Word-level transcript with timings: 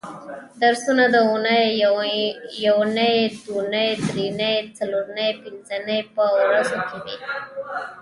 درسونه 0.61 1.05
د 1.13 1.15
اونۍ 1.29 1.65
یونۍ 2.65 3.17
دونۍ 3.45 3.89
درېنۍ 4.05 4.57
څلورنۍ 4.77 5.29
پبنځنۍ 5.39 5.99
په 6.15 6.23
ورځو 6.35 6.77
کې 6.89 6.97
وي 7.03 7.17